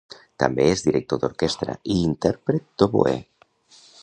També 0.43 0.63
és 0.69 0.81
director 0.85 1.21
d'orquestra 1.25 1.77
i 1.97 2.01
intèrpret 2.09 2.69
d'oboè. 2.81 3.17